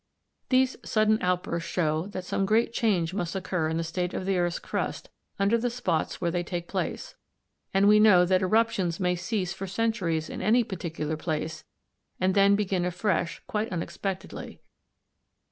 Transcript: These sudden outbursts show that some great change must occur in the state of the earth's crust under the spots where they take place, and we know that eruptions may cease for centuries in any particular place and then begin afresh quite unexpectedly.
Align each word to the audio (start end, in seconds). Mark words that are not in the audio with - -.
These 0.49 0.77
sudden 0.83 1.21
outbursts 1.21 1.69
show 1.69 2.07
that 2.07 2.25
some 2.25 2.47
great 2.47 2.73
change 2.73 3.13
must 3.13 3.35
occur 3.35 3.69
in 3.69 3.77
the 3.77 3.83
state 3.83 4.15
of 4.15 4.25
the 4.25 4.35
earth's 4.39 4.57
crust 4.57 5.11
under 5.37 5.59
the 5.59 5.69
spots 5.69 6.19
where 6.19 6.31
they 6.31 6.41
take 6.41 6.67
place, 6.67 7.13
and 7.71 7.87
we 7.87 7.99
know 7.99 8.25
that 8.25 8.41
eruptions 8.41 8.99
may 8.99 9.15
cease 9.15 9.53
for 9.53 9.67
centuries 9.67 10.27
in 10.27 10.41
any 10.41 10.63
particular 10.63 11.17
place 11.17 11.65
and 12.19 12.33
then 12.33 12.55
begin 12.55 12.83
afresh 12.83 13.43
quite 13.45 13.71
unexpectedly. 13.71 14.59